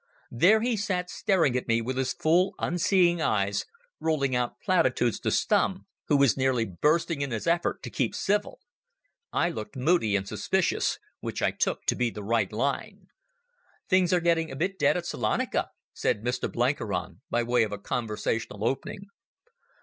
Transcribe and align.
There 0.31 0.61
he 0.61 0.77
sat 0.77 1.11
staring 1.11 1.55
at 1.55 1.67
me 1.67 1.79
with 1.79 1.95
his 1.95 2.11
full, 2.11 2.55
unseeing 2.57 3.21
eyes, 3.21 3.65
rolling 3.99 4.35
out 4.35 4.59
platitudes 4.59 5.19
to 5.19 5.29
Stumm, 5.29 5.85
who 6.07 6.17
was 6.17 6.35
nearly 6.35 6.65
bursting 6.65 7.21
in 7.21 7.29
his 7.29 7.45
effort 7.45 7.83
to 7.83 7.91
keep 7.91 8.15
civil. 8.15 8.57
I 9.31 9.51
looked 9.51 9.75
moody 9.75 10.15
and 10.15 10.27
suspicious, 10.27 10.97
which 11.19 11.43
I 11.43 11.51
took 11.51 11.85
to 11.85 11.93
be 11.95 12.09
the 12.09 12.23
right 12.23 12.51
line. 12.51 13.09
"Things 13.89 14.11
are 14.11 14.19
getting 14.19 14.49
a 14.49 14.55
bit 14.55 14.79
dead 14.79 14.97
at 14.97 15.05
Salonika," 15.05 15.69
said 15.93 16.23
Mr 16.23 16.51
Blenkiron, 16.51 17.21
by 17.29 17.43
way 17.43 17.61
of 17.61 17.71
a 17.71 17.77
conversational 17.77 18.65
opening. 18.67 19.05